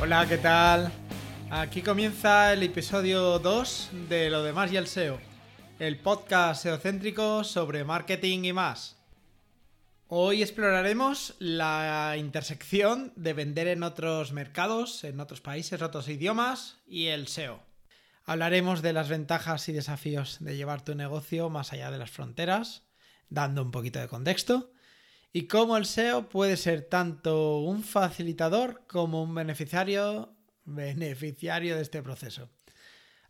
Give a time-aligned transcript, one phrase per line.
[0.00, 0.92] Hola, ¿qué tal?
[1.48, 5.18] Aquí comienza el episodio 2 de Lo demás y el SEO,
[5.78, 9.01] el podcast SEOcéntrico sobre marketing y más.
[10.14, 17.06] Hoy exploraremos la intersección de vender en otros mercados, en otros países, otros idiomas y
[17.06, 17.62] el SEO.
[18.26, 22.82] Hablaremos de las ventajas y desafíos de llevar tu negocio más allá de las fronteras,
[23.30, 24.70] dando un poquito de contexto
[25.32, 30.36] y cómo el SEO puede ser tanto un facilitador como un beneficiario,
[30.66, 32.50] beneficiario de este proceso.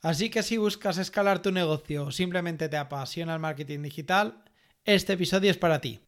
[0.01, 4.43] Así que si buscas escalar tu negocio o simplemente te apasiona el marketing digital,
[4.85, 6.01] este episodio es para ti.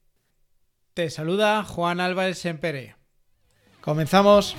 [0.94, 2.94] Te saluda Juan Álvarez Sempere.
[3.80, 4.54] Comenzamos.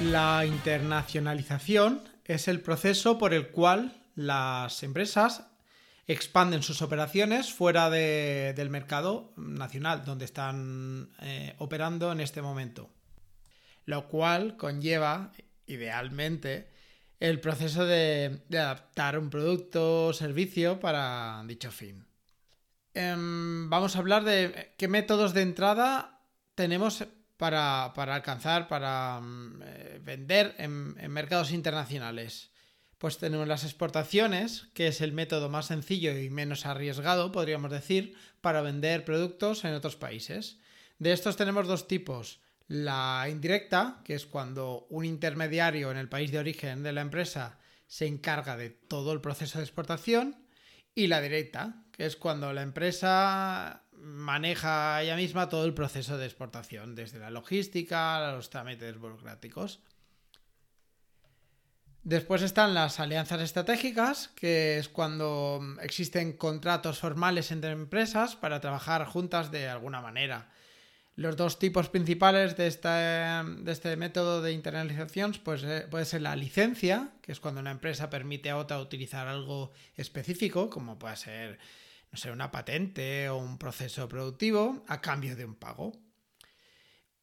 [0.00, 5.48] La internacionalización es el proceso por el cual las empresas
[6.06, 12.88] expanden sus operaciones fuera del mercado nacional donde están eh, operando en este momento.
[13.84, 15.32] Lo cual conlleva,
[15.66, 16.70] idealmente,
[17.20, 22.06] el proceso de, adaptar un producto o servicio para dicho fin.
[22.94, 26.20] Em, vamos a hablar de qué métodos de entrada
[26.54, 27.04] tenemos
[27.36, 32.50] para, alcanzar, para mm, eh, vender en, mercados internacionales?
[32.98, 38.16] Pues tenemos las exportaciones, que es el método más sencillo y menos arriesgado, podríamos decir,
[38.40, 40.58] para vender productos en otros países.
[40.98, 42.40] De estos tenemos dos tipos.
[42.66, 47.58] La indirecta, que es cuando un intermediario en el país de origen de la empresa
[47.86, 50.36] se encarga de todo el proceso de exportación.
[50.94, 56.26] Y la directa, que es cuando la empresa maneja ella misma todo el proceso de
[56.26, 59.80] exportación, desde la logística a los trámites burocráticos.
[62.02, 69.06] Después están las alianzas estratégicas, que es cuando existen contratos formales entre empresas para trabajar
[69.06, 70.50] juntas de alguna manera.
[71.16, 76.22] Los dos tipos principales de este, de este método de internalización pues, eh, puede ser
[76.22, 81.16] la licencia, que es cuando una empresa permite a otra utilizar algo específico, como puede
[81.16, 81.58] ser
[82.14, 85.90] no sé, una patente o un proceso productivo a cambio de un pago.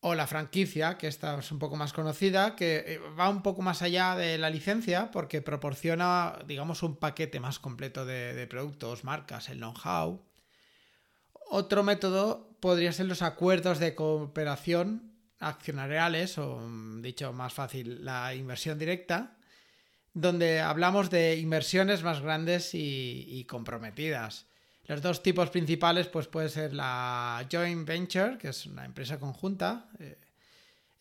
[0.01, 3.61] O la franquicia, que esta es un poco más conocida, que eh, va un poco
[3.61, 9.47] más allá de la licencia porque proporciona, digamos, un paquete más completo de, productos, marcas,
[9.47, 10.25] el know-how.
[11.49, 18.33] Otro método podría ser los acuerdos de cooperación accionariales, o mm, dicho más fácil, la
[18.33, 19.35] inversión directa,
[20.13, 24.45] donde hablamos de inversiones más grandes y comprometidas.
[24.91, 29.89] Los dos tipos principales, pues puede ser la joint venture, que es una empresa conjunta.
[29.99, 30.17] Eh,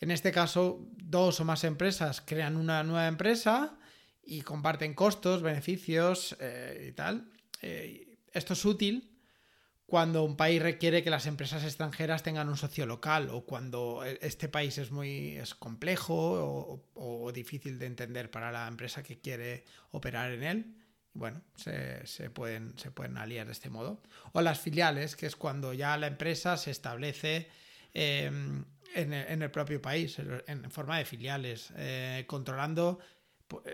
[0.00, 3.76] en este caso, dos o más empresas crean una nueva empresa
[4.22, 7.32] y comparten costos, beneficios eh, y tal.
[7.62, 9.09] Eh, esto es útil
[9.90, 14.48] cuando un país requiere que las empresas extranjeras tengan un socio local o cuando este
[14.48, 20.30] país es muy es complejo o difícil de entender para la empresa que quiere operar
[20.30, 20.74] en él
[21.12, 24.02] bueno, se, pueden, se pueden aliar de este modo.
[24.32, 27.48] O las filiales, que es cuando ya la empresa se establece
[27.92, 28.64] em,
[28.94, 33.00] en, el, propio país, en, forma de filiales, eh, controlando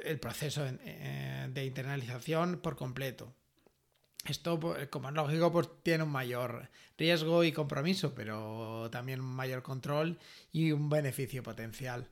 [0.02, 3.34] el proceso eh, de internalización por completo.
[4.28, 4.58] Esto,
[4.90, 10.18] como es lógico, pues tiene un mayor riesgo y compromiso, pero también un mayor control
[10.52, 12.08] y un beneficio potencial.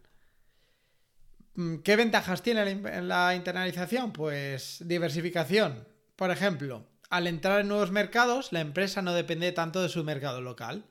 [1.55, 4.13] Mm, ¿Qué ventajas tiene la internalización?
[4.13, 5.87] Pues diversificación.
[6.17, 10.41] Por ejemplo, al entrar en nuevos mercados, la empresa no depende tanto de su mercado
[10.41, 10.85] local.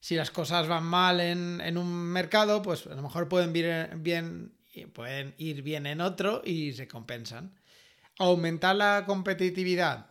[0.00, 3.28] Si las cosas van mal en, un mercado, pues a lo mejor
[3.98, 4.52] bien,
[4.92, 7.58] pueden ir bien en otro y se compensan.
[8.18, 10.10] Aumentar la competitividad.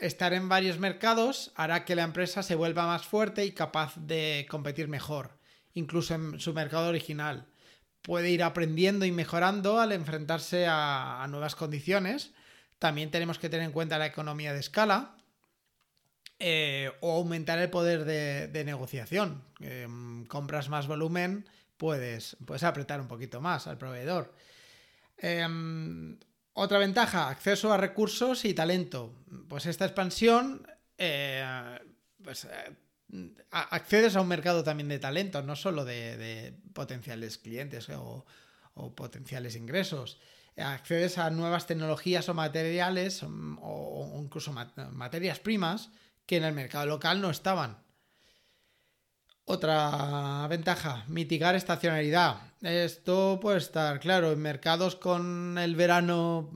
[0.00, 4.46] Estar en varios mercados hará que la empresa se vuelva más fuerte y capaz de
[4.50, 5.38] competir mejor,
[5.74, 7.46] incluso en su mercado original
[8.02, 12.32] puede ir aprendiendo y mejorando al enfrentarse a, nuevas condiciones.
[12.78, 15.16] También tenemos que tener en cuenta la economía de escala
[16.38, 19.44] eh, o aumentar el poder de, negociación.
[19.60, 24.34] Em, compras más volumen, puedes, puedes apretar un poquito más al proveedor.
[25.18, 26.18] Em,
[26.52, 29.14] otra ventaja, acceso a recursos y talento.
[29.48, 30.66] Pues esta expansión
[30.98, 31.44] eh,
[32.22, 32.76] pues, eh,
[33.50, 38.24] accedes a un mercado también de talento, no solo de, potenciales clientes o,
[38.94, 40.18] potenciales ingresos.
[40.56, 45.90] accedes a nuevas tecnologías o materiales o, incluso materias primas
[46.26, 47.78] que en el mercado local no estaban.
[49.44, 52.40] Otra ventaja, mitigar estacionalidad.
[52.60, 56.50] Esto puede estar claro en mercados con el verano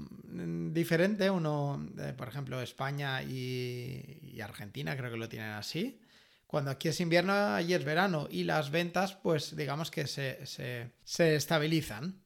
[0.72, 6.00] diferente, uno, eh, por ejemplo, España y, Argentina creo que lo tienen así.
[6.46, 11.34] Cuando aquí es invierno, allí es verano y las ventas, pues digamos que se, se
[11.34, 12.22] estabilizan,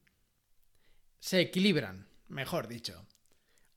[1.19, 3.08] se equilibran, mejor dicho.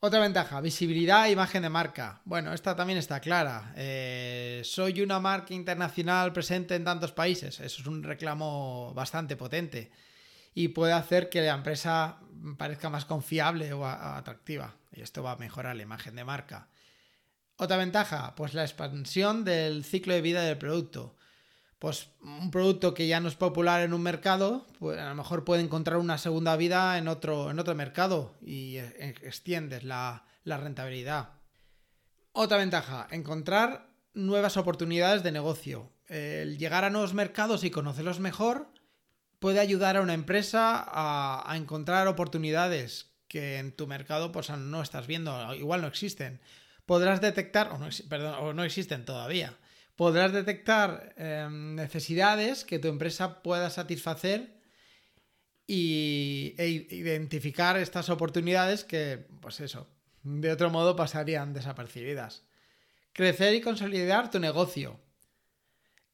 [0.05, 2.21] Otra ventaja, visibilidad e imagen de marca.
[2.25, 3.73] Bueno, esta también está clara.
[3.77, 7.61] Eh, soy una marca internacional presente en tantos países.
[7.61, 9.93] Eso es un reclamo bastante potente.
[10.55, 12.19] Y puede hacer que la empresa
[12.59, 14.75] parezca más confiable o atractiva.
[14.91, 16.69] Y esto va a mejorar la imagen de marca.
[17.55, 21.15] Otra ventaja, pues la expansión del ciclo de vida del producto
[21.83, 25.45] pues un producto que ya no es popular en un mercado, pues a lo mejor
[25.45, 31.31] puede encontrar una segunda vida en otro, en otro mercado y e, extiendes la, rentabilidad.
[32.31, 35.91] Otra ventaja, encontrar nuevas oportunidades de negocio.
[36.07, 38.69] El llegar a nuevos mercados y conocerlos mejor
[39.41, 44.83] puede ayudar a una empresa a, a, encontrar oportunidades que en tu mercado pues, no
[44.83, 46.41] estás viendo, igual no existen.
[46.87, 49.59] Podrás detectar, o no, perdón, o no existen todavía
[49.97, 54.61] podrás detectar em, necesidades que tu empresa pueda satisfacer
[55.67, 59.89] y, e identificar estas oportunidades que, pues eso,
[60.23, 62.45] de otro modo pasarían desapercibidas.
[63.13, 65.01] Crecer y consolidar tu negocio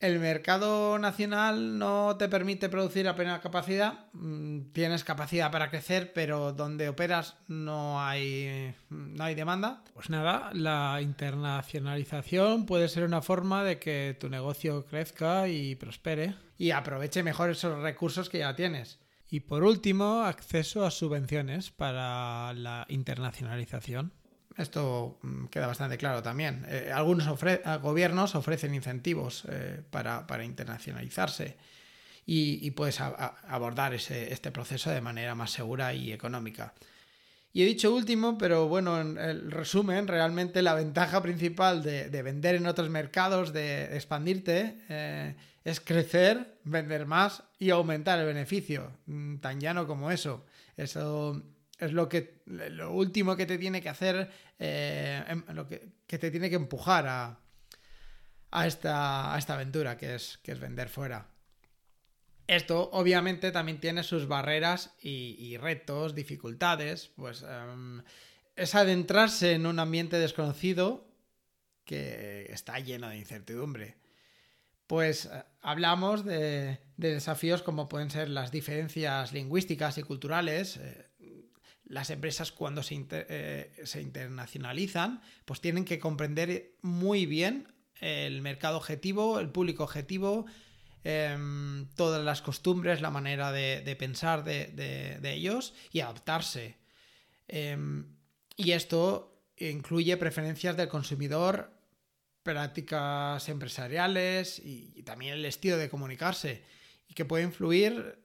[0.01, 4.07] el mercado nacional no te permite producir a plena capacidad.
[4.13, 9.83] Mm, tienes capacidad para crecer, pero donde operas no hay, no hay demanda.
[9.95, 16.35] Pues nada, la internacionalización puede ser una forma de que tu negocio crezca y prospere
[16.59, 18.99] y aproveche mejor esos recursos que ya tienes.
[19.31, 24.13] Y por último, acceso a subvenciones para la internacionalización.
[24.59, 26.67] Esto mm, queda bastante claro también.
[26.69, 27.27] Eh, algunos
[27.81, 31.57] gobiernos ofrecen incentivos eh, para, internacionalizarse
[32.27, 36.75] y, puedes abordar este proceso de manera más segura y económica.
[37.53, 42.57] Y he dicho último, pero bueno, en el resumen, realmente la ventaja principal de, vender
[42.57, 45.35] en otros mercados, de expandirte, eh,
[45.65, 48.93] es crecer, vender más y aumentar el beneficio.
[49.07, 50.45] Mm, tan llano como eso.
[50.77, 51.43] Eso
[51.79, 56.31] es lo que lo último que te tiene que hacer, eh, em, lo que, te
[56.31, 57.39] tiene que empujar a,
[58.51, 61.29] a, esta, esta, aventura que es, que es vender fuera.
[62.47, 68.03] Esto obviamente también tiene sus barreras y, retos, dificultades, pues em,
[68.57, 71.07] es adentrarse en un ambiente desconocido
[71.85, 73.97] que está lleno de incertidumbre.
[74.87, 81.07] Pues eh, hablamos de, desafíos como pueden ser las diferencias lingüísticas y culturales, eh,
[81.89, 89.41] las empresas cuando eh, se, internacionalizan, pues tienen que comprender muy bien el mercado objetivo,
[89.41, 90.47] el público objetivo,
[91.03, 96.77] em, todas las costumbres, la manera de, pensar de, ellos y adaptarse.
[97.49, 98.17] Em,
[98.57, 101.73] y esto incluye preferencias del consumidor,
[102.43, 106.63] prácticas empresariales y, y también el estilo de comunicarse
[107.09, 108.19] y que puede influir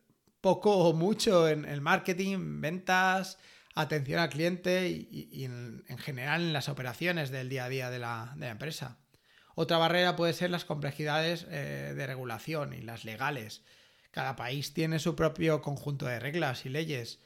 [0.44, 3.40] poco o mucho en el marketing, ventas,
[3.76, 8.36] atención al cliente y, en, general en las operaciones del día a día de la,
[8.42, 8.98] empresa.
[9.56, 13.64] Otra barrera puede ser las complejidades eh, de regulación y las legales.
[14.12, 17.20] Cada país tiene su propio conjunto de reglas y leyes.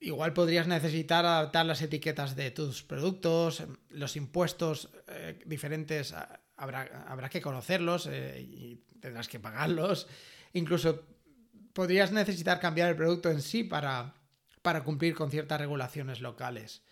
[0.00, 6.14] Igual podrías necesitar adaptar las etiquetas de tus productos, los impuestos eh, diferentes,
[6.56, 10.08] habrá, habrá, que conocerlos eh, y tendrás que pagarlos.
[10.54, 11.04] Incluso
[11.78, 14.12] podrías necesitar cambiar el producto en sí para,
[14.62, 16.82] para cumplir con ciertas regulaciones locales.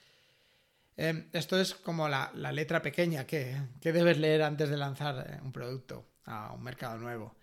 [0.97, 5.51] Em, esto es como la, letra pequeña que, debes leer antes de lanzar eh, un
[5.51, 7.35] producto a un mercado nuevo.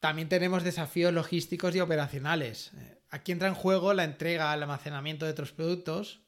[0.00, 2.72] También tenemos desafíos logísticos y operacionales.
[2.76, 6.22] Eh, aquí entra en juego la entrega al almacenamiento de otros productos,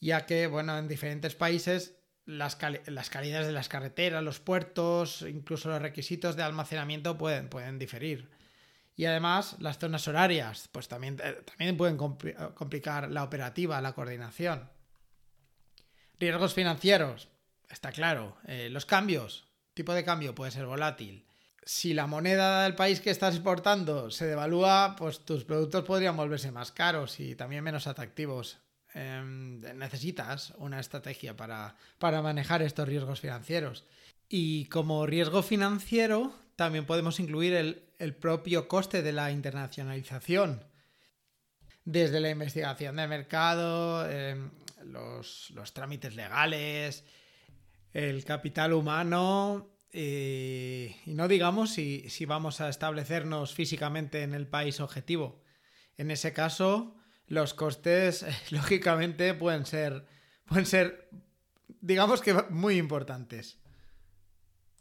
[0.00, 5.82] ya que, bueno, en diferentes países las, calidades de las carreteras, los puertos, incluso los
[5.82, 8.37] requisitos de almacenamiento pueden, pueden diferir.
[8.98, 14.68] Y además las zonas horarias, pues también, eh, también pueden complicar la operativa, la coordinación.
[16.18, 17.28] Riesgos financieros,
[17.70, 18.38] está claro.
[18.48, 21.24] Eh, los cambios, tipo de cambio puede ser volátil.
[21.62, 26.50] Si la moneda del país que estás exportando se devalúa, pues tus productos podrían volverse
[26.50, 28.58] más caros y también menos atractivos.
[28.94, 33.84] Em, necesitas una estrategia para, para manejar estos riesgos financieros.
[34.28, 40.64] Y como riesgo financiero, también podemos incluir el, propio coste de la internacionalización.
[41.84, 44.50] desde la investigación de mercado, em,
[44.82, 47.04] los, trámites legales,
[47.92, 55.40] el capital humano y, no digamos si, vamos a establecernos físicamente en el país objetivo.
[55.96, 56.96] En ese caso,
[57.28, 60.06] los costes, lógicamente, pueden ser,
[60.44, 61.08] pueden ser
[61.80, 63.60] digamos que muy importantes.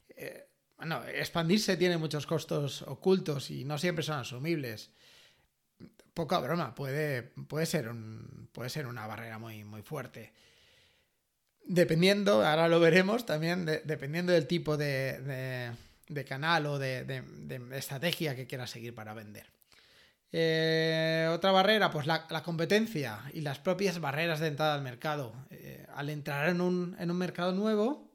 [0.09, 0.46] Eh,
[0.77, 4.91] bueno, expandirse tiene muchos costos ocultos y no siempre son asumibles
[6.17, 10.33] poca broma, puede, puede, ser, un, puede ser una barrera muy, muy fuerte.
[11.63, 15.71] Dependiendo, ahora lo veremos también, dependiendo del tipo de,
[16.27, 17.23] canal o de,
[17.73, 19.45] estrategia que quieras seguir para vender.
[20.31, 25.35] Eh, otra barrera, pues la, competencia y las propias barreras de entrada al mercado.
[25.51, 28.06] Eh, al entrar en un, mercado nuevo,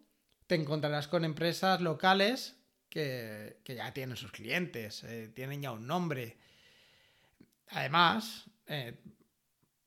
[0.53, 2.59] te encontrarás con empresas locales
[2.91, 6.37] que, ya tienen sus clientes, eh, tienen ya un nombre,
[7.71, 9.01] Además, eh,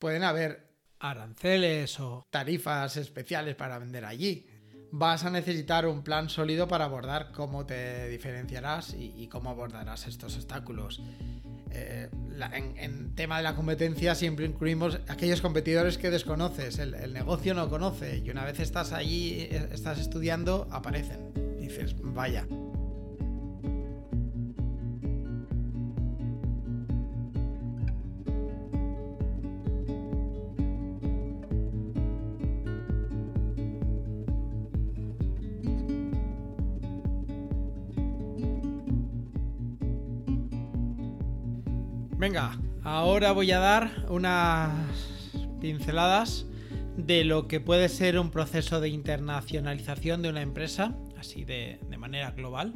[0.00, 0.66] pueden haber
[0.98, 4.50] aranceles o tarifas especiales para vender allí.
[4.98, 10.36] Vas a necesitar un plan sólido para abordar cómo te diferenciarás y, cómo abordarás estos
[10.36, 11.02] obstáculos.
[11.70, 12.08] Eh,
[12.78, 17.68] en, tema de la competencia siempre incluimos aquellos competidores que desconoces, el, el, negocio no
[17.68, 21.30] conoce y una vez estás allí, eh, estás estudiando, aparecen.
[21.60, 22.46] Dices, vaya.
[42.26, 44.72] Venga, ahora voy a dar unas
[45.60, 46.44] pinceladas
[46.96, 52.32] de lo que puede ser un proceso de internacionalización de una empresa, así de, manera
[52.32, 52.74] global.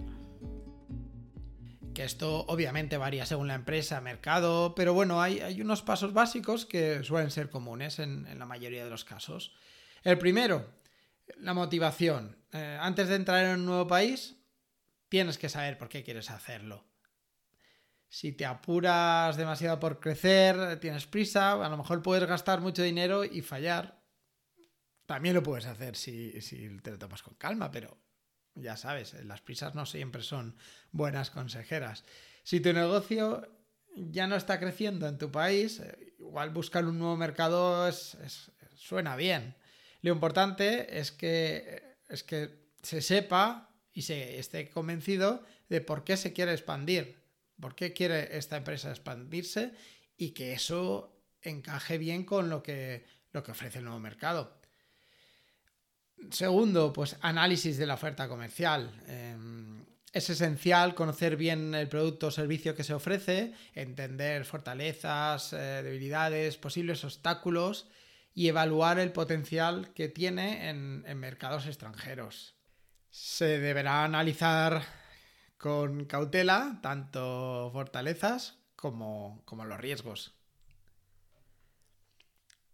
[1.94, 7.02] Que esto obviamente varía según la empresa, mercado, pero bueno, hay, unos pasos básicos que
[7.02, 9.52] suelen ser comunes en, la mayoría de los casos.
[10.04, 10.70] El primero,
[11.38, 12.36] la motivación.
[12.52, 14.36] Eh, antes de entrar en un nuevo país,
[15.08, 16.88] tienes que saber por qué quieres hacerlo
[18.10, 23.24] si te apuras demasiado por crecer, tienes prisa, a lo mejor puedes gastar mucho dinero
[23.24, 24.02] y fallar.
[25.06, 26.32] También lo puedes hacer si,
[26.82, 27.96] te lo tomas con calma, pero
[28.56, 30.56] ya sabes, las prisas no siempre son
[30.90, 32.04] buenas consejeras.
[32.42, 33.48] Si tu negocio
[33.94, 37.88] ya no está creciendo en tu país, eh, igual buscar un nuevo mercado
[38.74, 39.54] suena bien.
[40.02, 46.16] Lo importante es que, es que se sepa y se esté convencido de por qué
[46.16, 47.19] se quiere expandir
[47.60, 49.72] por qué quiere esta empresa expandirse
[50.16, 54.60] y que eso encaje bien con lo que, lo que ofrece el nuevo mercado.
[56.30, 58.92] Segundo, pues análisis de la oferta comercial.
[59.06, 65.82] Em, es esencial conocer bien el producto o servicio que se ofrece, entender fortalezas, eh,
[65.82, 67.88] debilidades, posibles obstáculos
[68.34, 72.54] y evaluar el potencial que tiene en mercados extranjeros.
[73.10, 74.82] Se deberá analizar
[75.60, 80.32] con cautela tanto fortalezas como, los riesgos.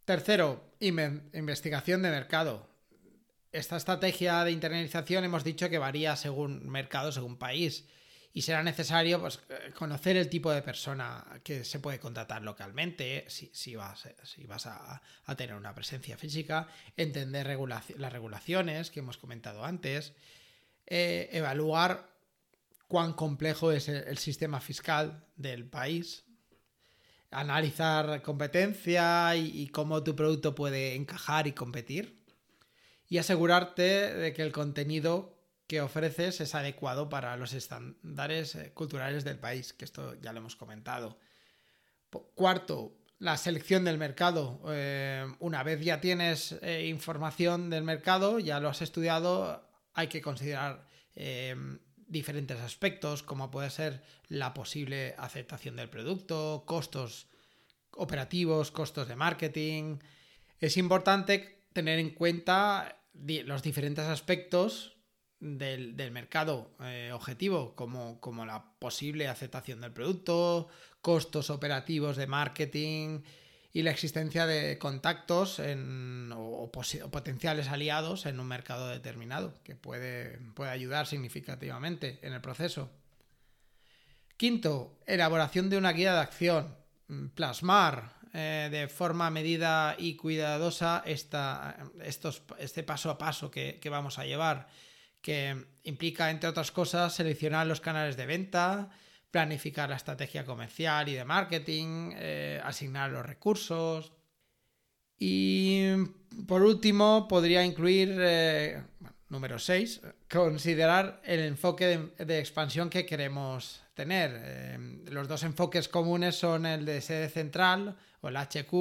[0.04, 2.70] Tercero, investigación de mercado.
[3.50, 7.88] Esta estrategia de internalización hemos dicho que varía según mercado, según país.
[8.32, 9.40] Y será necesario pues,
[9.74, 15.02] conocer el tipo de persona que se puede contratar localmente, si, vas, si vas a,
[15.36, 20.12] tener una presencia física, entender las regulaciones que hemos comentado antes,
[20.86, 22.15] eh, evaluar
[22.86, 26.24] cuán complejo es el, sistema fiscal del país,
[27.30, 32.24] analizar competencia y, cómo tu producto puede encajar y competir,
[33.08, 39.24] y asegurarte de que el contenido que ofreces es adecuado para los estándares eh, culturales
[39.24, 41.18] del país, que esto ya lo hemos comentado.
[42.34, 44.60] Cuarto, la selección del mercado.
[44.68, 50.22] Eh, una vez ya tienes eh, información del mercado, ya lo has estudiado, hay que
[50.22, 50.86] considerar
[52.06, 57.28] diferentes aspectos, como puede ser la posible aceptación del producto, costos
[57.92, 59.98] operativos, costos de marketing.
[60.60, 64.96] Es importante tener en cuenta los diferentes aspectos
[65.40, 70.68] del, mercado eh, objetivo, como, como la posible aceptación del producto,
[71.00, 73.20] costos operativos de marketing,
[73.76, 80.70] y la existencia de contactos o, potenciales aliados en un mercado determinado, que puede, puede
[80.70, 82.90] ayudar significativamente en el proceso.
[84.38, 86.74] Quinto, elaboración de una guía de acción.
[87.08, 93.78] Mm, plasmar eh, de forma medida y cuidadosa esta, estos, este paso a paso que,
[93.78, 94.68] que, vamos a llevar,
[95.20, 98.88] que implica, entre otras cosas, seleccionar los canales de venta,
[99.30, 104.12] planificar la estrategia comercial y de marketing, eh, asignar los recursos.
[105.18, 105.92] Y
[106.46, 108.82] por último, podría incluir, eh,
[109.28, 114.32] número 6, considerar el enfoque de, expansión que queremos tener.
[114.34, 114.78] Eh,
[115.10, 118.72] los dos enfoques comunes son el de sede central o el HQ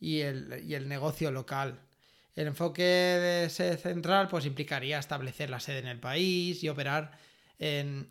[0.00, 1.80] y el, y el negocio local.
[2.36, 7.12] El enfoque de sede central pues implicaría establecer la sede en el país y operar
[7.58, 8.08] en,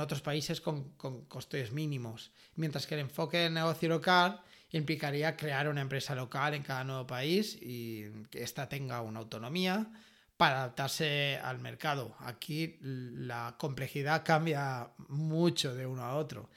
[0.00, 0.90] otros países con,
[1.28, 6.62] costes mínimos, mientras que el enfoque de negocio local implicaría crear una empresa local en
[6.62, 9.86] cada nuevo país y que ésta tenga una autonomía
[10.36, 12.16] para adaptarse al mercado.
[12.18, 16.50] Aquí la complejidad cambia mucho de uno a otro.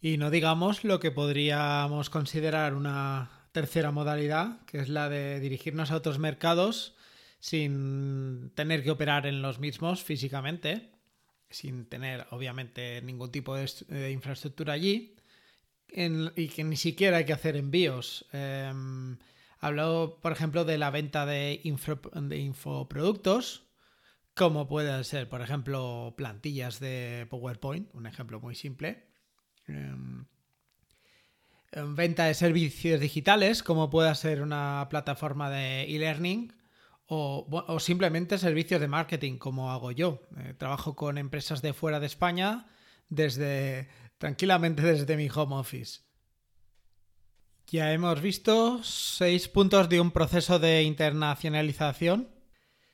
[0.00, 5.92] Y no digamos lo que podríamos considerar una tercera modalidad, que es la de dirigirnos
[5.92, 6.96] a otros mercados
[7.38, 10.91] sin tener que operar en los mismos físicamente,
[11.52, 15.16] sin tener obviamente ningún tipo de, infraestructura allí
[15.88, 18.26] y que ni siquiera hay que hacer envíos.
[18.32, 18.72] Eh,
[19.60, 23.68] por ejemplo, de la venta de, de infoproductos,
[24.34, 29.06] como pueden ser, por ejemplo, plantillas de PowerPoint, un ejemplo muy simple.
[29.68, 30.26] Em,
[31.94, 36.52] venta de servicios digitales, como pueda ser una plataforma de e-learning
[37.14, 40.22] o, simplemente servicios de marketing, como hago yo.
[40.38, 42.66] Eh, trabajo con empresas de fuera de España
[43.10, 46.00] desde tranquilamente desde mi home office.
[47.66, 52.30] Ya hemos visto seis puntos de un proceso de internacionalización,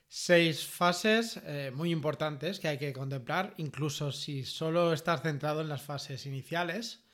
[0.08, 5.68] seis fases eh, muy importantes que hay que contemplar, incluso si solo estás centrado en
[5.68, 7.04] las fases iniciales,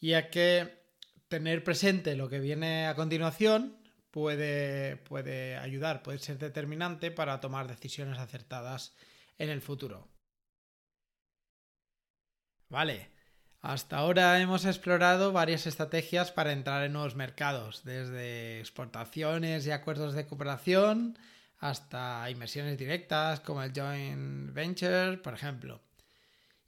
[0.00, 0.82] ya que
[1.28, 3.81] tener presente lo que viene a continuación
[4.12, 8.94] puede, puede ayudar, puede ser determinante para tomar decisiones acertadas
[9.38, 10.06] en el futuro.
[12.68, 13.10] Vale,
[13.60, 20.14] hasta ahora hemos explorado varias estrategias para entrar en nuevos mercados, desde exportaciones y acuerdos
[20.14, 21.18] de cooperación
[21.58, 25.82] hasta inversiones directas como el joint venture, por ejemplo.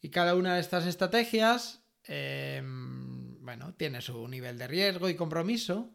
[0.02, 5.90] Y cada una de estas estrategias Em, bueno, tiene su nivel de riesgo y compromiso,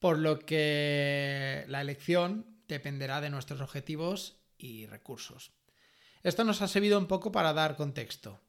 [0.00, 5.52] por lo que la elección dependerá de nuestros objetivos y recursos.
[6.22, 8.40] Esto nos ha servido un poco para dar contexto.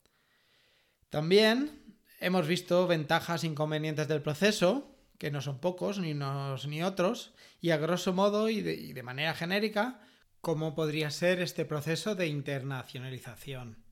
[1.10, 6.84] También hemos visto ventajas e inconvenientes del proceso, que no son pocos, ni unos ni
[6.84, 10.00] otros, y a grosso modo y de, y de manera genérica,
[10.40, 13.84] cómo podría ser este proceso de internacionalización.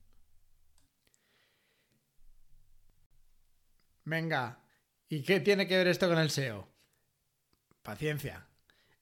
[4.04, 4.64] Venga,
[5.08, 6.69] ¿y qué tiene que ver esto con el SEO?
[7.82, 8.46] Paciencia.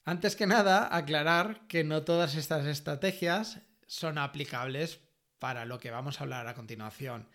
[0.04, 5.00] Antes que nada, aclarar que no todas estas estrategias son aplicables
[5.38, 7.28] para lo que vamos a hablar a continuación.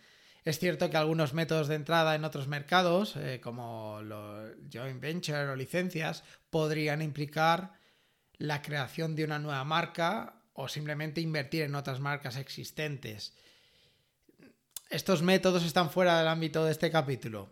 [0.46, 5.48] Es cierto que algunos métodos de entrada en otros mercados, eh, como los joint venture
[5.48, 7.74] o licencias, podrían implicar
[8.38, 13.34] la creación de una nueva marca o simplemente invertir en otras marcas existentes.
[14.90, 17.50] Estos métodos están fuera del ámbito de este capítulo,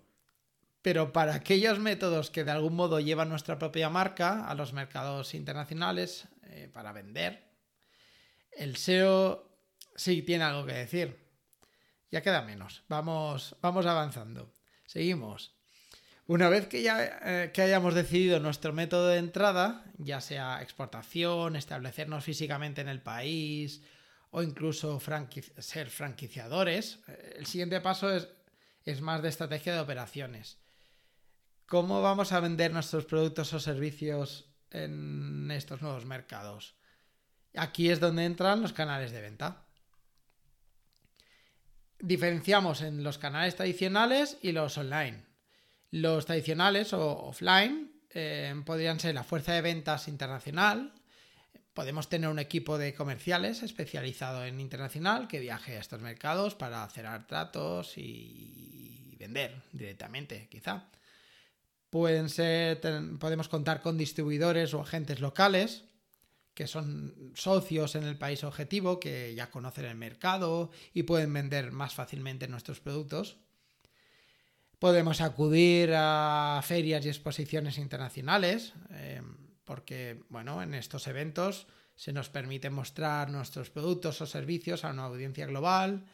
[0.81, 5.33] pero para aquellos métodos que de algún modo llevan nuestra propia marca a los mercados
[5.33, 7.51] internacionales eh, para vender,
[8.51, 9.51] el SEO
[9.95, 11.29] sí tiene algo que decir.
[12.09, 12.83] Ya queda menos.
[12.89, 14.53] Vamos, vamos avanzando.
[14.85, 15.55] Seguimos.
[16.27, 21.55] Una vez que ya eh, que hayamos decidido nuestro método de entrada, ya sea exportación,
[21.55, 23.81] establecernos físicamente en el país
[24.31, 24.99] o incluso
[25.57, 28.29] ser franquiciadores, eh, el siguiente paso es,
[28.85, 30.57] es más de estrategia de operaciones.
[31.71, 36.75] ¿Cómo vamos a vender nuestros productos o servicios en estos nuevos mercados?
[37.55, 39.65] Aquí es donde entran los canales de venta.
[41.97, 45.23] Diferenciamos en los canales tradicionales y los online.
[45.91, 50.93] Los tradicionales o offline eh, podrían ser la fuerza de ventas internacional.
[51.73, 56.85] Podemos tener un equipo de comerciales especializado en internacional que viaje a estos mercados para
[56.89, 60.91] cerrar tratos y vender directamente, quizá.
[61.91, 62.81] Pueden ser,
[63.19, 65.83] podemos contar con distribuidores o agentes locales
[66.53, 71.71] que son socios en el país objetivo, que ya conocen el mercado y pueden vender
[71.71, 73.37] más fácilmente nuestros productos.
[74.79, 79.21] Podemos acudir a ferias y exposiciones internacionales, eh,
[79.63, 85.03] porque bueno, en estos eventos se nos permite mostrar nuestros productos o servicios a una
[85.03, 86.05] audiencia global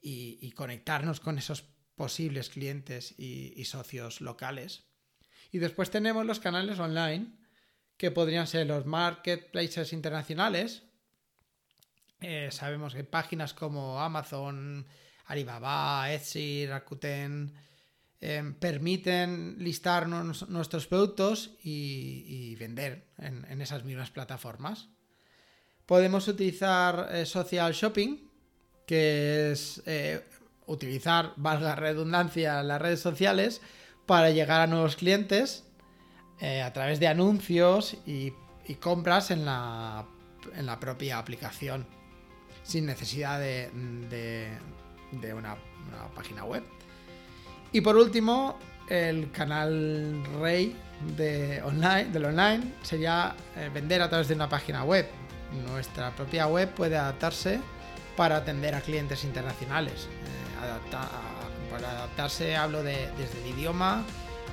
[0.00, 1.64] y, conectarnos con esos
[1.96, 4.84] posibles clientes y socios locales.
[5.52, 7.32] Y después tenemos los canales online,
[7.96, 10.82] que podrían ser los marketplaces internacionales.
[12.20, 14.86] Eh, sabemos que páginas como Amazon,
[15.26, 17.54] Alibaba, Etsy, Rakuten,
[18.20, 24.88] em, permiten listar nuestros productos y, vender en, esas mismas plataformas.
[25.84, 28.28] Podemos utilizar eh, social shopping,
[28.86, 30.24] que es eh,
[30.66, 33.60] utilizar, valga redundancia, las redes sociales
[34.06, 35.64] para llegar a nuevos clientes
[36.40, 38.32] eh, a través de anuncios y,
[38.80, 40.04] compras en la,
[40.54, 41.86] en la, propia aplicación,
[42.62, 43.70] sin necesidad de,
[45.12, 45.56] de, una,
[46.14, 46.64] página web.
[47.72, 50.76] Y por último, el canal rey
[51.16, 55.06] de online, del online sería eh, vender a través de una página web.
[55.68, 57.60] Nuestra propia web puede adaptarse
[58.16, 60.06] para atender a clientes internacionales.
[60.06, 61.45] Eh,
[61.84, 64.04] adaptarse hablo de, desde el idioma,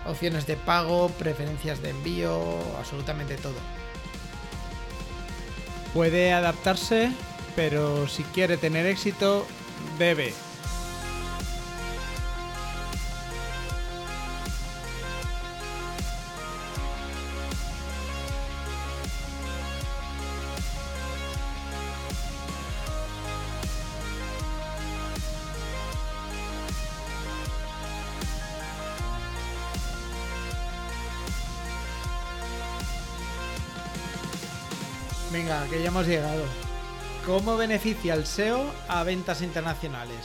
[0.05, 3.55] opciones de pago, preferencias de envío, absolutamente todo.
[5.93, 7.11] Puede adaptarse,
[7.55, 9.45] pero si quiere tener éxito,
[9.97, 10.33] debe
[35.93, 36.43] hemos llegado.
[37.23, 40.17] ¿Cómo beneficia el SEO a ventas internacionales?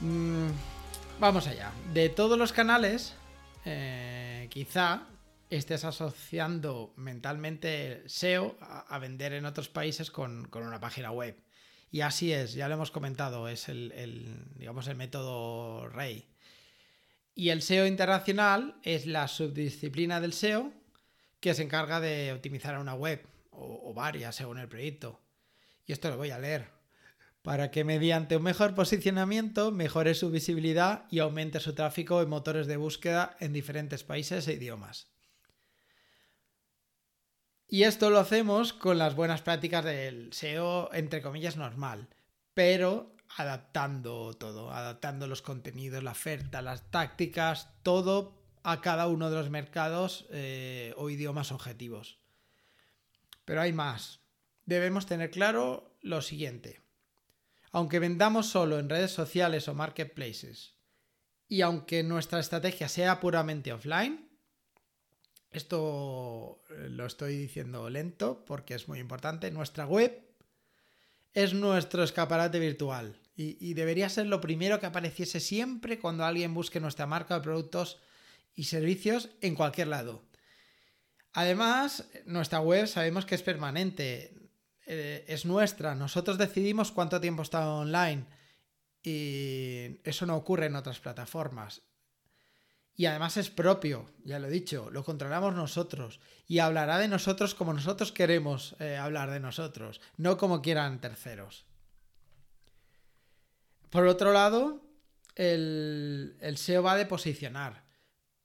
[0.00, 0.48] Mm,
[1.20, 1.70] vamos allá.
[1.92, 3.14] De todos los canales,
[3.66, 5.02] eh, quizá
[5.50, 11.36] estés asociando mentalmente SEO a, vender en otros países con, una página web.
[11.90, 16.26] Y así es, ya lo hemos comentado, es el, digamos, el método rey.
[17.34, 20.72] Y el SEO internacional es la subdisciplina del SEO
[21.38, 25.20] que se encarga de optimizar una web o, varias según el proyecto.
[25.86, 26.70] Y esto lo voy a leer.
[27.42, 32.66] Para que mediante un mejor posicionamiento mejore su visibilidad y aumente su tráfico en motores
[32.66, 35.08] de búsqueda en diferentes países e idiomas.
[37.68, 42.08] Y esto lo hacemos con las buenas prácticas del SEO, entre comillas, normal,
[42.54, 49.36] pero adaptando todo, adaptando los contenidos, la oferta, las tácticas, todo a cada uno de
[49.36, 52.18] los mercados eh, o idiomas objetivos.
[53.48, 54.20] Pero hay más.
[54.66, 56.82] Debemos tener claro lo siguiente.
[57.72, 60.74] Aunque vendamos solo en redes sociales o marketplaces,
[61.48, 64.28] y aunque nuestra estrategia sea puramente offline,
[65.50, 70.28] esto eh, lo estoy diciendo lento porque es muy importante, nuestra web
[71.32, 76.52] es nuestro escaparate virtual y, y, debería ser lo primero que apareciese siempre cuando alguien
[76.52, 77.98] busque nuestra marca de productos
[78.54, 80.27] y servicios en cualquier lado.
[81.38, 84.50] Además, nuestra web sabemos que es permanente,
[84.86, 88.26] eh, es nuestra, nosotros decidimos cuánto tiempo está online
[89.04, 91.82] y eso no ocurre en otras plataformas.
[92.96, 97.54] Y además es propio, ya lo he dicho, lo controlamos nosotros y hablará de nosotros
[97.54, 101.66] como nosotros queremos eh, hablar de nosotros, no como quieran terceros.
[103.90, 104.82] Por otro lado,
[105.36, 107.87] el, el SEO va de posicionar.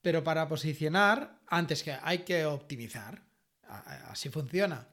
[0.03, 3.23] Pero para posicionar, antes que hay que optimizar.
[4.09, 4.87] Así funciona.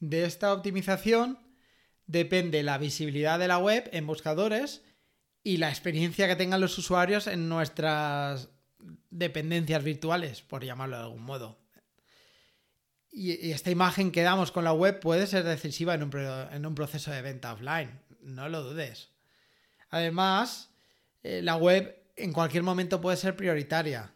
[0.00, 1.38] De esta optimización
[2.06, 4.82] depende la visibilidad de la web en buscadores
[5.44, 8.48] y la experiencia que tengan los usuarios en nuestras
[9.10, 11.60] dependencias virtuales, por llamarlo de algún modo.
[13.12, 16.74] Y, esta imagen que damos con la web puede ser decisiva en un, en un
[16.74, 19.10] proceso de venta offline, no lo dudes.
[19.90, 20.70] Además,
[21.22, 24.12] eh, la web en cualquier momento puede ser prioritaria.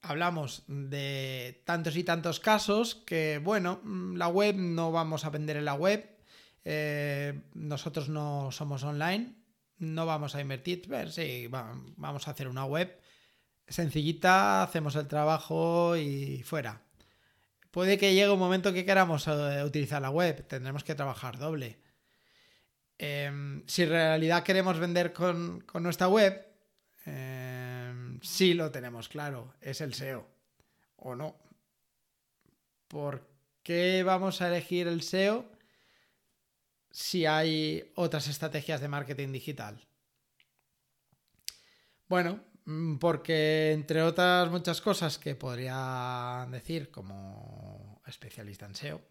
[0.00, 5.56] Hablamos de tantos y tantos casos que, bueno, mm, la web no vamos a vender
[5.56, 6.08] en la web,
[6.64, 9.34] eh, nosotros no somos online,
[9.78, 10.88] no vamos a invertir,
[11.96, 13.00] vamos a hacer una web
[13.66, 16.82] sencillita, hacemos el trabajo y fuera.
[17.70, 21.78] Puede que llegue un momento que queramos eh, utilizar la web, tendremos que trabajar doble.
[22.98, 26.47] Em, si en realidad queremos vender con nuestra web,
[27.10, 30.26] eh, sí lo tenemos claro, es el SEO.
[30.96, 31.36] ¿O no?
[32.88, 33.26] ¿Por
[33.62, 35.46] qué vamos a elegir el SEO
[36.90, 39.80] si hay otras estrategias de marketing digital?
[42.08, 49.02] Bueno, mm, porque entre otras muchas cosas que podría decir como especialista en SEO,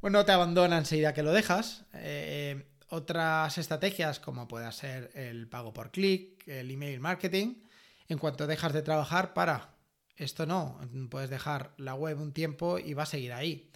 [0.00, 1.84] bueno, te abandona enseguida que lo dejas.
[1.94, 7.62] Eh, otras estrategias como pueda ser el pago por clic, el email marketing,
[8.08, 9.74] en cuanto dejas de trabajar, para.
[10.16, 10.80] Esto no,
[11.10, 13.70] puedes dejar la web un tiempo y va a seguir ahí.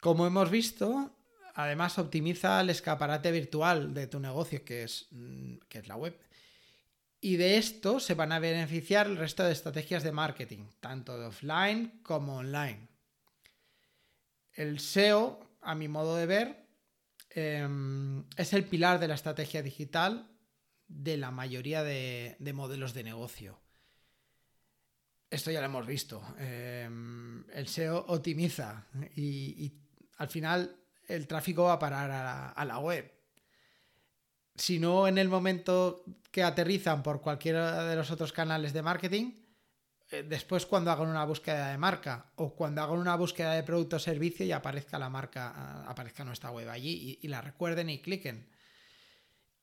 [0.00, 1.14] Como hemos visto,
[1.54, 6.18] además optimiza el escaparate virtual de tu negocio, que es, mm, que es la web.
[7.20, 11.26] Y de esto se van a beneficiar el resto de estrategias de marketing, tanto de
[11.26, 12.88] offline como online.
[14.52, 16.66] El SEO, a mi modo de ver,
[17.30, 20.28] em, es el pilar de la estrategia digital
[20.88, 23.60] de la mayoría de, modelos de negocio.
[25.30, 26.22] Esto ya lo hemos visto.
[26.38, 29.72] Em, el SEO optimiza y,
[30.16, 30.74] al final
[31.06, 33.18] el tráfico va a parar a la web
[34.58, 39.32] si no en el momento que aterrizan por cualquiera de los otros canales de marketing,
[40.10, 43.96] eh, después cuando hagan una búsqueda de marca o cuando hagan una búsqueda de producto
[43.96, 48.00] o servicio y aparezca la marca, ah, aparezca nuestra web allí y, la recuerden y
[48.00, 48.48] cliquen.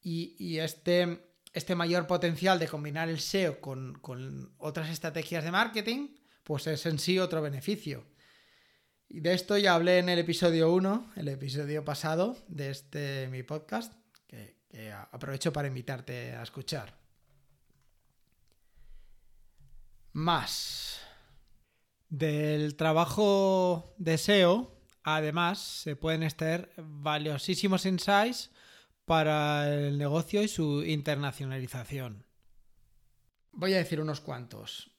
[0.08, 6.10] Y, este, este, mayor potencial de combinar el SEO con, con otras estrategias de marketing,
[6.44, 8.06] pues es en sí otro beneficio.
[9.10, 13.42] Y de esto ya hablé en el episodio 1, el episodio pasado de este mi
[13.42, 13.94] podcast,
[14.30, 16.96] eh, aprovecho para invitarte a escuchar.
[20.14, 21.00] Más.
[22.10, 28.52] Del trabajo de SEO, además, se pueden extraer valiosísimos insights
[29.06, 32.26] para el negocio y su internacionalización.
[33.52, 34.92] Voy a decir unos cuantos.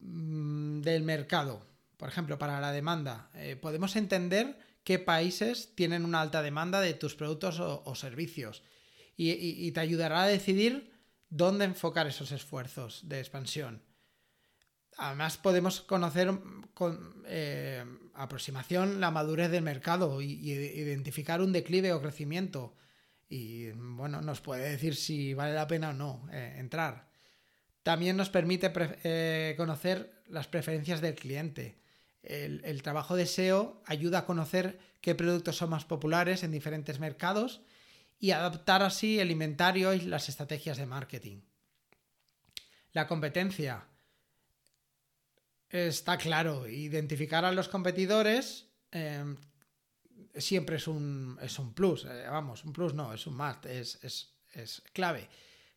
[0.00, 1.64] Mm, del mercado,
[1.96, 6.94] por ejemplo, para la demanda, eh, podemos entender qué países tienen una alta demanda de
[6.94, 8.64] tus productos o servicios
[9.16, 10.92] y, te ayudará a decidir
[11.28, 13.82] dónde enfocar esos esfuerzos de expansión.
[14.96, 16.30] Además, podemos conocer
[16.74, 22.74] con eh, aproximación la madurez del mercado y, identificar un declive o crecimiento.
[23.32, 27.08] Y bueno, nos puede decir si vale la pena o no eh, entrar.
[27.82, 28.70] También nos permite
[29.04, 31.78] eh, conocer las preferencias del cliente.
[32.22, 37.00] El, el, trabajo de SEO ayuda a conocer qué productos son más populares en diferentes
[37.00, 37.62] mercados
[38.20, 41.40] y adaptar así el inventario y las estrategias de marketing.
[42.92, 43.86] La competencia.
[45.70, 49.38] Está claro, identificar a los competidores em,
[50.36, 52.04] siempre es un, es un plus.
[52.04, 55.28] Eh, vamos, un plus no, es un más, es, es clave.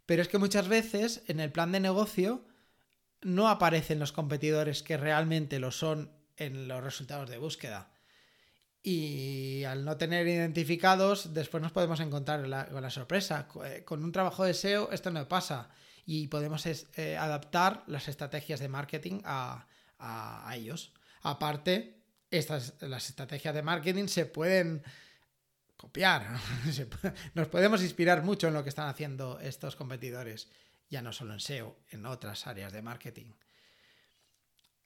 [0.05, 2.45] Pero es que muchas veces en el plan de negocio
[3.21, 7.91] no aparecen los competidores que realmente lo son en los resultados de búsqueda.
[8.83, 13.47] Y al no tener identificados, después nos podemos encontrar con la sorpresa.
[13.65, 15.69] Eh, con un trabajo de SEO esto no pasa
[16.05, 19.67] y podemos eh, adaptar las estrategias de marketing a,
[20.53, 20.93] ellos.
[21.23, 22.04] Aparte,
[22.37, 24.83] estas, las estrategias de marketing se pueden
[25.77, 26.39] copiar.
[27.33, 30.49] Nos podemos inspirar mucho en lo que están haciendo estos competidores,
[30.89, 33.31] ya no solo en SEO, en otras áreas de marketing.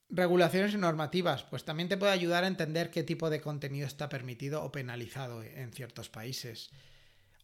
[0.09, 4.09] Regulaciones y normativas, pues también te puede ayudar a entender qué tipo de contenido está
[4.09, 6.71] permitido o penalizado en ciertos países.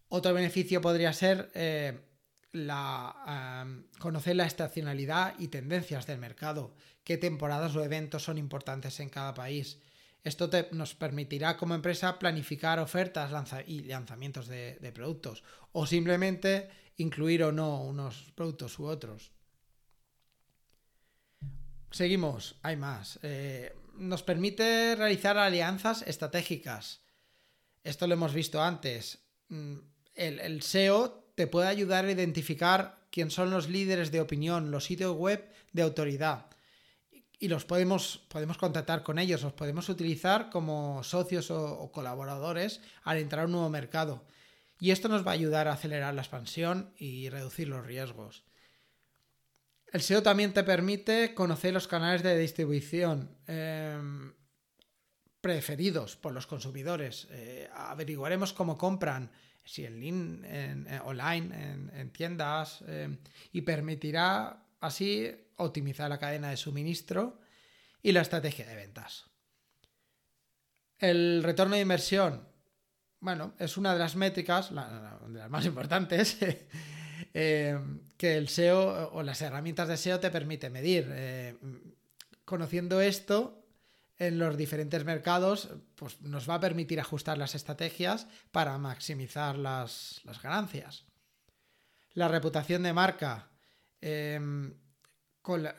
[0.10, 2.00] Otro beneficio podría ser eh,
[4.00, 9.34] conocer la estacionalidad y tendencias del mercado, qué temporadas o eventos son importantes en cada
[9.34, 9.80] país.
[10.26, 13.32] Esto nos permitirá como empresa planificar ofertas
[13.66, 19.32] y lanzamientos de productos o simplemente incluir o no unos productos u otros.
[21.96, 23.20] Seguimos, hay más.
[23.24, 27.00] Eh, nos permite realizar alianzas estratégicas.
[27.86, 29.20] Esto lo hemos visto antes.
[29.48, 29.78] Mm,
[30.16, 35.16] el, SEO te puede ayudar a identificar quién son los líderes de opinión, los sitios
[35.16, 36.48] web de autoridad.
[37.40, 43.18] Y los podemos, podemos contactar con ellos, los podemos utilizar como socios o colaboradores al
[43.18, 44.26] entrar a un nuevo mercado.
[44.80, 48.44] Y esto nos va a ayudar a acelerar la expansión y reducir los riesgos.
[49.92, 54.34] El SEO también te permite conocer los canales de distribución em,
[55.40, 57.30] preferidos por los consumidores.
[57.32, 59.32] Eh, averiguaremos cómo compran,
[59.64, 63.18] si en, en, online, en, tiendas, em,
[63.54, 67.40] y permitirá así optimizar la cadena de suministro
[68.02, 69.26] y la estrategia de ventas.
[70.98, 72.48] El retorno de inversión,
[73.20, 76.38] bueno, es una de las métricas, de las más importantes,
[77.38, 77.78] Eh,
[78.16, 81.10] que el SEO o las herramientas de SEO te permite medir.
[81.12, 81.58] Eh,
[82.46, 83.68] conociendo esto
[84.18, 90.22] en los diferentes mercados, pues nos va a permitir ajustar las estrategias para maximizar las,
[90.42, 91.06] ganancias.
[92.14, 93.50] La reputación de marca.
[94.00, 94.74] Em,
[95.46, 95.70] con,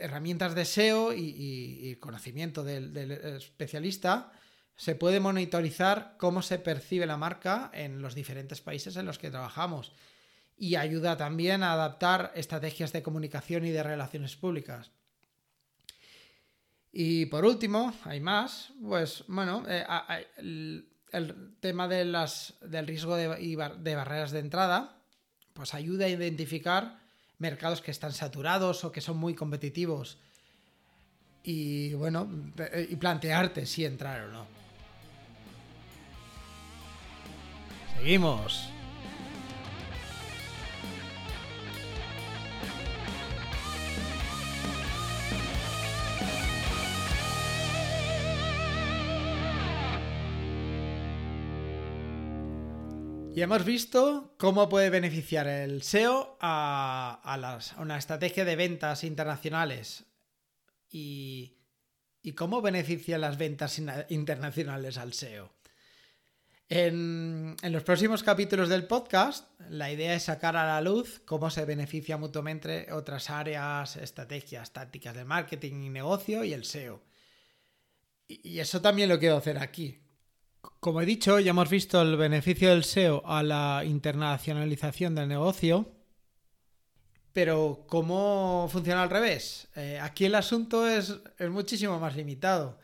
[0.00, 4.32] herramientas de SEO y, conocimiento del, especialista,
[4.74, 9.30] se puede monitorizar cómo se percibe la marca en los diferentes países en los que
[9.30, 9.92] trabajamos
[10.56, 14.90] y ayuda también a adaptar estrategias de comunicación y de relaciones públicas.
[16.92, 19.86] Y por último, hay más, pues bueno, eh,
[21.12, 23.28] el tema de las, del riesgo de,
[23.78, 24.96] de barreras de entrada,
[25.52, 26.99] pues ayuda a identificar
[27.40, 30.18] mercados que están saturados o que son muy competitivos
[31.42, 32.28] y bueno,
[32.88, 34.46] y plantearte si entrar o no.
[37.96, 38.70] Seguimos.
[53.32, 60.04] Y hemos visto cómo puede beneficiar el SEO a, una estrategia de ventas internacionales
[60.90, 61.56] y,
[62.34, 65.52] cómo beneficia las ventas internacionales al SEO.
[66.68, 71.50] En, en, los próximos capítulos del podcast, la idea es sacar a la luz cómo
[71.50, 77.00] se beneficia mutuamente otras áreas, estrategias, tácticas de marketing y negocio y el SEO.
[78.26, 80.00] Y eso también lo quiero hacer aquí.
[80.60, 85.90] Como he dicho, ya hemos visto el beneficio del SEO a la internacionalización del negocio.
[87.32, 89.68] Pero, ¿cómo funciona al revés?
[89.76, 91.14] Eh, aquí el asunto es,
[91.48, 92.78] muchísimo más limitado.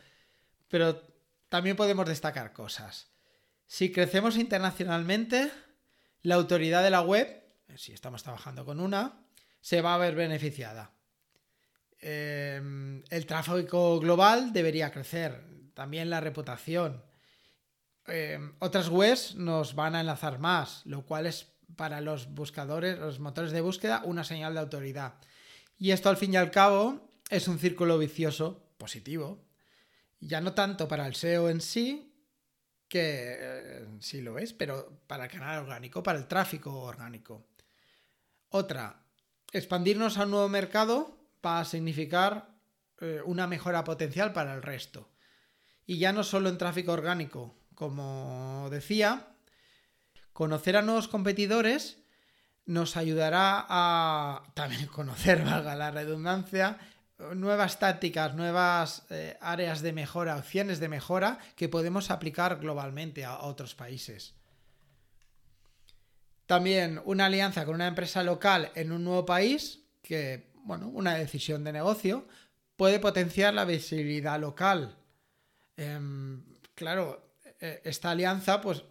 [0.68, 1.02] Pero
[1.48, 3.10] también podemos destacar cosas.
[3.66, 5.50] Si crecemos internacionalmente,
[6.22, 7.44] la autoridad de la web,
[7.76, 9.26] si estamos trabajando con una,
[9.60, 10.92] se va a ver beneficiada.
[12.00, 15.42] Eh, el tráfico global debería crecer,
[15.74, 17.05] también la reputación.
[18.08, 23.18] Eh, otras webs nos van a enlazar más, lo cual es para los buscadores, los
[23.18, 25.14] motores de búsqueda, una señal de autoridad.
[25.78, 29.44] Y esto al fin y al cabo es un círculo vicioso positivo.
[30.20, 32.14] Ya no tanto para el SEO en sí,
[32.88, 37.46] que eh, sí lo es, pero para el canal orgánico, para el tráfico orgánico.
[38.48, 39.02] Otra,
[39.52, 42.48] expandirnos a un nuevo mercado va a significar
[43.00, 45.10] eh, una mejora potencial para el resto.
[45.84, 49.28] Y ya no solo en tráfico orgánico, como decía,
[50.32, 51.98] conocer a nuevos competidores
[52.64, 56.78] nos ayudará a también conocer, valga la redundancia,
[57.34, 63.38] nuevas tácticas, nuevas eh, áreas de mejora, opciones de mejora que podemos aplicar globalmente a
[63.42, 64.34] otros países.
[66.46, 71.62] También una alianza con una empresa local en un nuevo país, que, bueno, una decisión
[71.62, 72.26] de negocio,
[72.76, 74.96] puede potenciar la visibilidad local.
[75.76, 76.42] Em,
[76.74, 77.25] claro,
[77.60, 78.84] esta alianza, pues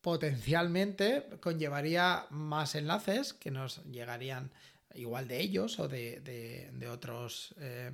[0.00, 4.52] potencialmente conllevaría más enlaces que nos llegarían
[4.94, 7.90] igual de ellos o de, otros eh,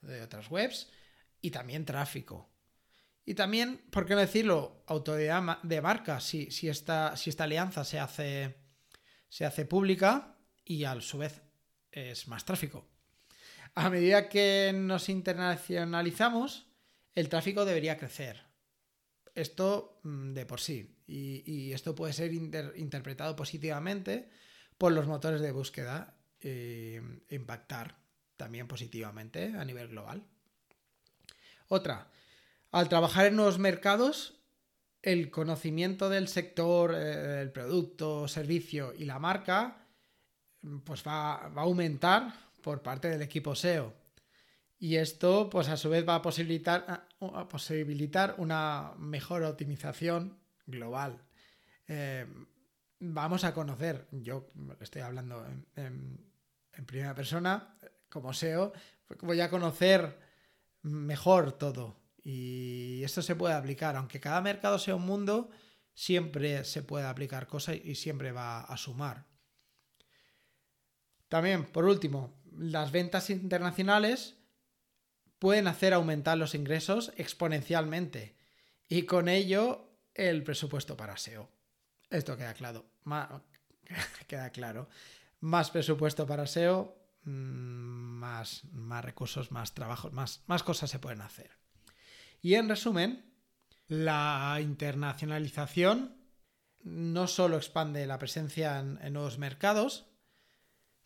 [0.00, 0.88] de otras webs
[1.40, 2.48] y también tráfico.
[3.24, 4.82] Y también, ¿por qué no decirlo?
[4.86, 8.56] Autoridad de marca, si, si, esta, si esta alianza se hace,
[9.28, 11.42] se hace pública y a su vez
[11.90, 12.88] es más tráfico.
[13.74, 16.66] A medida que nos internacionalizamos,
[17.14, 18.49] el tráfico debería crecer.
[19.40, 20.96] Esto mm, de por sí.
[21.06, 24.28] Y, esto puede ser interpretado positivamente
[24.78, 27.96] por los motores de búsqueda e impactar
[28.36, 30.24] también positivamente a nivel global.
[31.68, 32.08] Otra,
[32.70, 34.40] al trabajar en nuevos mercados,
[35.02, 39.86] el conocimiento del sector, eh, el producto, servicio y la marca,
[40.84, 43.94] pues va, va, a aumentar por parte del equipo SEO.
[44.78, 47.06] Y esto, pues a su vez va a posibilitar,
[47.48, 51.22] posibilitar una mejor optimización global.
[51.86, 52.26] Eh,
[53.00, 56.30] vamos a conocer, yo estoy hablando en,
[56.86, 57.76] primera persona,
[58.08, 58.72] como SEO,
[59.20, 60.18] voy a conocer
[60.82, 62.00] mejor todo.
[62.22, 65.50] Y esto se puede aplicar, aunque cada mercado sea un mundo,
[65.92, 69.26] siempre se puede aplicar cosas y siempre va a sumar.
[71.28, 74.39] También, por último, las ventas internacionales
[75.40, 78.36] pueden hacer aumentar los ingresos exponencialmente
[78.88, 81.50] y con ello el presupuesto para SEO.
[82.10, 82.86] Esto queda claro.
[84.28, 84.88] Queda claro.
[85.40, 91.22] Más presupuesto para SEO, mm, más, más recursos, más trabajos, más, más cosas se pueden
[91.22, 91.50] hacer.
[92.42, 93.24] Y en resumen,
[93.88, 96.16] la internacionalización
[96.82, 100.09] no solo expande la presencia en nuevos mercados,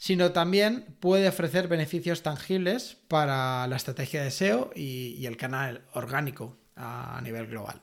[0.04, 6.58] sino también puede ofrecer beneficios tangibles para la estrategia de SEO y, el canal orgánico
[6.76, 7.80] a nivel global.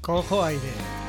[0.00, 1.07] Cojo aire.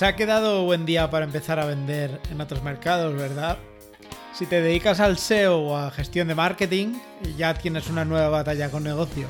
[0.00, 3.58] Se ha quedado buen día para empezar a vender en otros mercados, ¿verdad?
[4.32, 6.94] Si te dedicas al SEO o a gestión de marketing,
[7.36, 9.26] ya tienes una nueva batalla con negocio.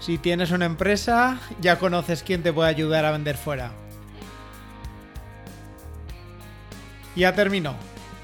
[0.00, 3.70] Si tienes una empresa, ya conoces quién te puede ayudar a vender fuera.
[7.14, 7.76] Ya terminó.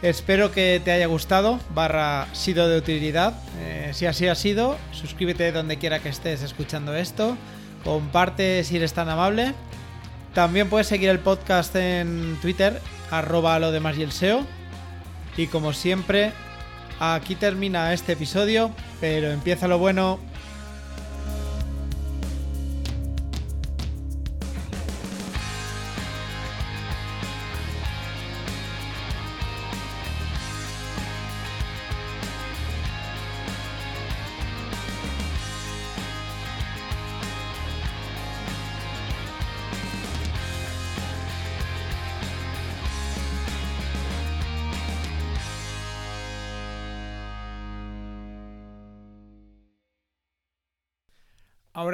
[0.02, 3.40] Espero que te haya gustado, barra sido de utilidad.
[3.60, 7.36] Eh, si así ha sido, suscríbete donde quiera que estés escuchando esto.
[7.84, 9.54] Comparte si eres tan amable
[10.36, 14.44] también puedes seguir el podcast en Twitter, arroba lo demás y el SEO.
[15.34, 16.30] Y como siempre,
[17.00, 18.70] aquí termina este episodio,
[19.00, 20.18] pero empieza lo bueno.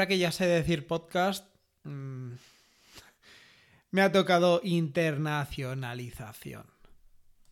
[0.02, 1.46] Ahora que ya sé decir podcast,
[1.84, 2.32] mmm,
[3.92, 6.66] me ha tocado internacionalización.